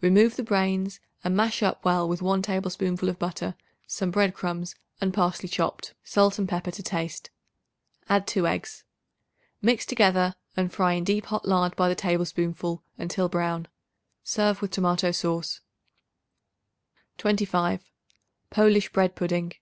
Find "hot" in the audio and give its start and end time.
11.26-11.46